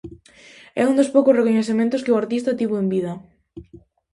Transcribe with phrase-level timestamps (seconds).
[0.81, 3.13] É un dos poucos recoñecementos que o artista tivo en vida.